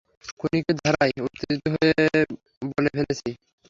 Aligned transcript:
খুনিকে 0.39 0.73
ধরায় 0.79 1.13
উত্তেজিত 1.25 1.63
হয়ে 1.73 2.01
বলে 2.71 2.89
ফেলেছি। 2.95 3.29